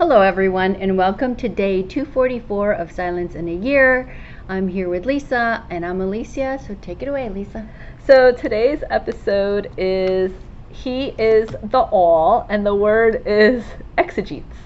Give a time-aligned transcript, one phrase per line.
[0.00, 4.10] Hello, everyone, and welcome to day 244 of Silence in a Year.
[4.48, 7.68] I'm here with Lisa, and I'm Alicia, so take it away, Lisa.
[8.06, 10.32] So today's episode is
[10.70, 13.62] He is the All, and the word is
[13.98, 14.56] exegetes.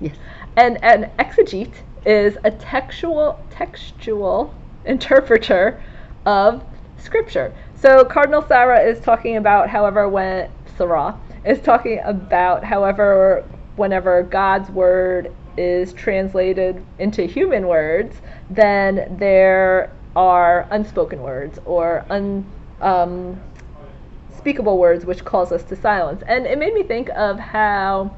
[0.00, 0.16] Yes.
[0.56, 4.52] And an exegete is a textual textual
[4.84, 5.80] interpreter
[6.26, 6.60] of
[6.98, 7.54] scripture.
[7.76, 13.44] So Cardinal Sarah is talking about, however, when Sarah is talking about, however,
[13.76, 18.16] whenever God's word is translated into human words,
[18.50, 26.22] then there are unspoken words or unspeakable um, words which calls us to silence.
[26.26, 28.14] And it made me think of how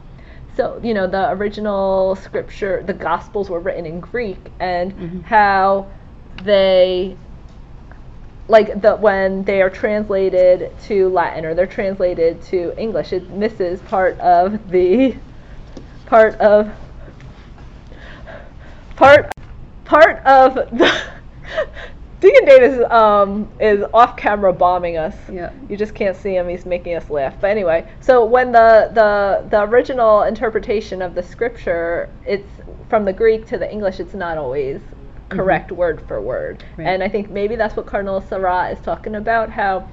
[0.56, 5.20] so you know the original scripture the gospels were written in greek and mm-hmm.
[5.22, 5.86] how
[6.42, 7.16] they
[8.46, 13.80] like the when they are translated to latin or they're translated to english it misses
[13.82, 15.14] part of the
[16.14, 16.72] part of
[18.94, 19.32] part
[19.84, 21.02] part of the
[22.20, 25.16] Deacon Davis um, is off camera bombing us.
[25.30, 25.50] Yeah.
[25.68, 26.48] You just can't see him.
[26.48, 27.34] He's making us laugh.
[27.40, 32.48] But anyway, so when the, the the original interpretation of the scripture, it's
[32.88, 33.98] from the Greek to the English.
[33.98, 34.80] It's not always
[35.30, 35.76] correct mm-hmm.
[35.76, 36.62] word for word.
[36.76, 36.86] Right.
[36.86, 39.50] And I think maybe that's what Cardinal Sarah is talking about.
[39.50, 39.88] How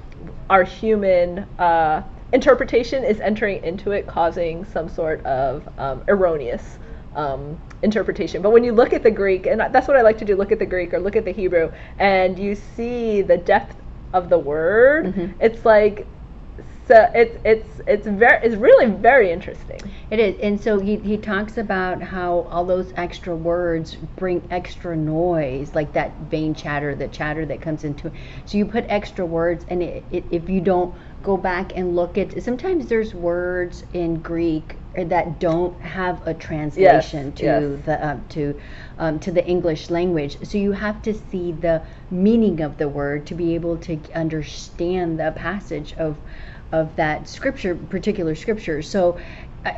[0.48, 6.78] our human uh, interpretation is entering into it, causing some sort of um, erroneous
[7.14, 8.42] um, interpretation.
[8.42, 10.52] But when you look at the Greek, and that's what I like to do, look
[10.52, 13.76] at the Greek or look at the Hebrew, and you see the depth
[14.12, 15.32] of the word, mm-hmm.
[15.40, 16.06] it's like
[16.92, 19.80] so it's it's it's very it's really very interesting.
[20.10, 24.94] It is, and so he he talks about how all those extra words bring extra
[24.94, 28.12] noise, like that vain chatter, the chatter that comes into it.
[28.44, 32.18] So you put extra words, and it, it, if you don't go back and look
[32.18, 37.86] at, sometimes there's words in Greek that don't have a translation yes, to yes.
[37.86, 38.60] the um, to
[38.98, 40.36] um, to the English language.
[40.46, 45.18] So you have to see the meaning of the word to be able to understand
[45.18, 46.18] the passage of
[46.72, 48.82] of that scripture, particular scripture.
[48.82, 49.18] So
[49.64, 49.72] uh,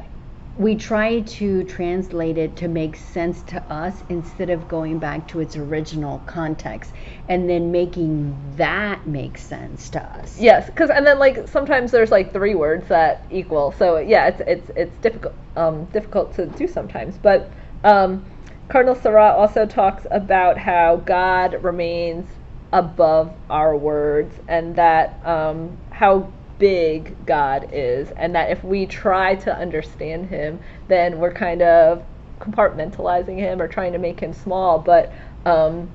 [0.56, 5.40] we try to translate it to make sense to us instead of going back to
[5.40, 6.92] its original context
[7.28, 10.38] and then making that make sense to us.
[10.38, 13.72] Yes, because and then like sometimes there's like three words that equal.
[13.72, 17.18] So yeah, it's it's it's difficult um, difficult to do sometimes.
[17.18, 18.24] But um,
[18.68, 22.26] Cardinal Sarah also talks about how God remains
[22.72, 29.34] above our words and that um, how big God is, and that if we try
[29.36, 32.04] to understand Him, then we're kind of
[32.40, 34.78] compartmentalizing Him or trying to make Him small.
[34.78, 35.12] But
[35.44, 35.90] um,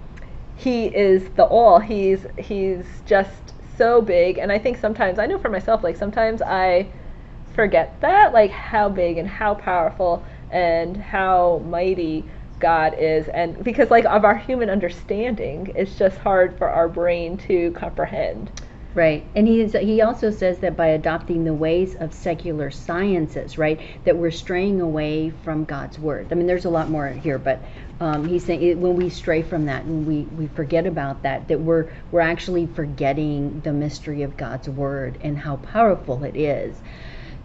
[0.55, 1.79] He is the all.
[1.79, 6.41] He's He's just so big, and I think sometimes I know for myself, like sometimes
[6.41, 6.87] I
[7.53, 12.25] forget that, like how big and how powerful and how mighty
[12.59, 17.37] God is, and because like of our human understanding, it's just hard for our brain
[17.37, 18.51] to comprehend.
[18.95, 19.29] Right.
[19.35, 23.79] And he is, he also says that by adopting the ways of secular sciences, right,
[24.03, 26.27] that we're straying away from God's word.
[26.31, 27.63] I mean, there's a lot more here, but
[27.99, 31.47] um, he's saying it, when we stray from that and we, we forget about that,
[31.49, 36.75] that we're we're actually forgetting the mystery of God's word and how powerful it is.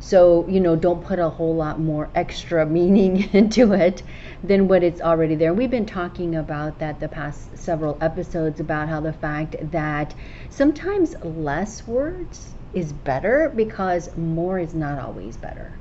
[0.05, 4.03] So, you know, don't put a whole lot more extra meaning into it
[4.43, 5.55] than what it's already there.
[5.55, 10.15] We've been talking about that the past several episodes about how the fact that
[10.51, 15.73] sometimes less words is better because more is not always better.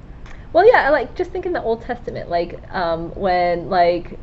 [0.54, 4.18] Well, yeah, like just think in the Old Testament, like um, when like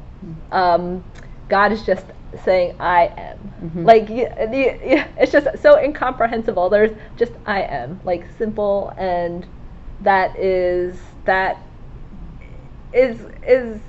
[0.51, 1.05] um,
[1.51, 2.07] God is just
[2.43, 3.39] saying I am.
[3.63, 3.85] Mm-hmm.
[3.85, 6.71] Like you, you, it's just so incomprehensible.
[6.71, 9.47] There's just I am, like simple and
[10.03, 11.61] that is that
[12.93, 13.81] is is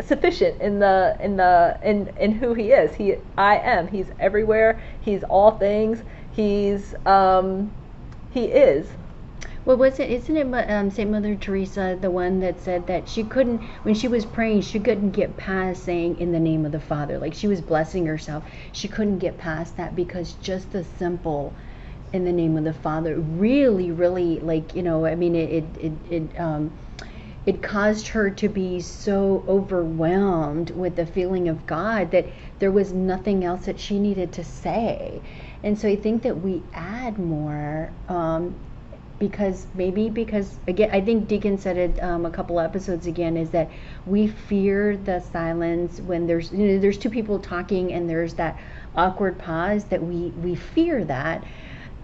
[0.00, 2.94] sufficient in the in the in in who he is.
[2.94, 3.88] He I am.
[3.88, 4.80] He's everywhere.
[5.00, 6.02] He's all things.
[6.32, 7.70] He's um
[8.30, 8.88] he is.
[9.64, 10.10] Well, was it?
[10.10, 14.08] Isn't it um, Saint Mother Teresa, the one that said that she couldn't, when she
[14.08, 17.46] was praying, she couldn't get past saying "in the name of the Father." Like she
[17.46, 18.42] was blessing herself,
[18.72, 21.54] she couldn't get past that because just the simple
[22.12, 25.92] in the name of the Father really, really like you know, I mean, it it
[26.10, 26.70] it, um,
[27.44, 32.26] it caused her to be so overwhelmed with the feeling of God that
[32.58, 35.20] there was nothing else that she needed to say.
[35.64, 38.54] And so I think that we add more um,
[39.18, 43.50] because maybe because again I think Deacon said it um, a couple episodes again is
[43.50, 43.70] that
[44.04, 48.58] we fear the silence when there's you know there's two people talking and there's that
[48.96, 51.44] awkward pause that we we fear that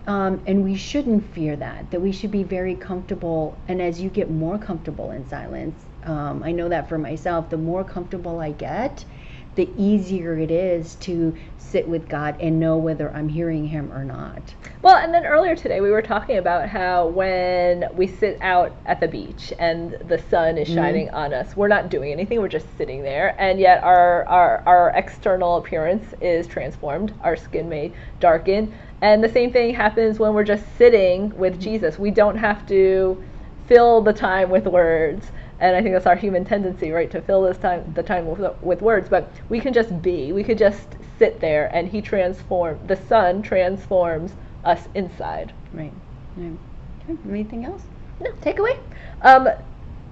[0.08, 3.58] Um, and we shouldn't fear that, that we should be very comfortable.
[3.68, 7.58] And as you get more comfortable in silence, um, I know that for myself, the
[7.58, 9.04] more comfortable I get,
[9.54, 11.36] the easier it is to
[11.68, 14.42] sit with God and know whether I'm hearing Him or not.
[14.80, 19.00] Well, and then earlier today we were talking about how when we sit out at
[19.00, 21.16] the beach and the sun is shining mm-hmm.
[21.16, 24.90] on us, we're not doing anything, we're just sitting there, and yet our, our, our
[24.94, 28.72] external appearance is transformed, our skin may darken.
[29.00, 31.62] And the same thing happens when we're just sitting with mm-hmm.
[31.62, 31.98] Jesus.
[31.98, 33.22] We don't have to
[33.66, 35.30] fill the time with words
[35.60, 38.40] and I think that's our human tendency, right, to fill this time the time with,
[38.62, 39.08] with words.
[39.08, 40.32] But we can just be.
[40.32, 42.86] We could just sit there, and He transforms.
[42.86, 44.32] The Son transforms
[44.64, 45.52] us inside.
[45.72, 45.92] Right.
[46.36, 46.56] right.
[47.04, 47.18] Okay.
[47.28, 47.82] Anything else?
[48.20, 48.30] No.
[48.40, 48.78] Takeaway.
[49.22, 49.48] Um,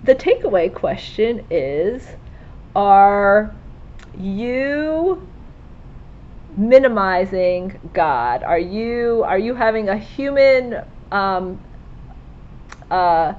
[0.03, 2.09] the takeaway question is:
[2.75, 3.55] Are
[4.19, 5.27] you
[6.57, 8.43] minimizing God?
[8.43, 10.83] Are you are you having a human
[11.13, 11.61] um,
[12.91, 13.35] uh,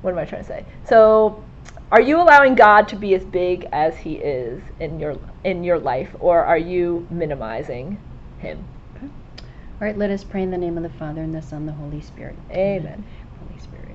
[0.00, 0.64] what am I trying to say?
[0.88, 1.42] So
[1.92, 5.78] are you allowing God to be as big as he is in your in your
[5.78, 7.98] life or are you minimizing
[8.38, 8.64] him?
[8.96, 9.06] Okay.
[9.06, 11.68] All right, let us pray in the name of the Father and the Son and
[11.68, 12.36] the Holy Spirit.
[12.50, 13.04] Amen.
[13.38, 13.94] Holy Spirit.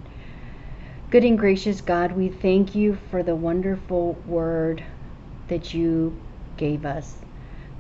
[1.10, 4.84] Good and gracious God, we thank you for the wonderful word
[5.48, 6.16] that you
[6.56, 7.16] gave us,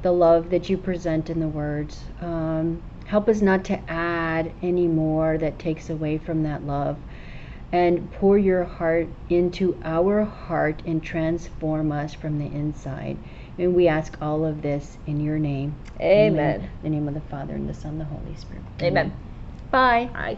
[0.01, 2.05] the love that you present in the words.
[2.21, 6.97] Um, help us not to add any more that takes away from that love
[7.71, 13.17] and pour your heart into our heart and transform us from the inside.
[13.57, 15.75] And we ask all of this in your name.
[15.99, 16.61] Amen.
[16.61, 18.63] In the name of the Father and the Son and the Holy Spirit.
[18.81, 19.07] Amen.
[19.07, 19.13] Amen.
[19.71, 20.09] Bye.
[20.13, 20.37] Bye.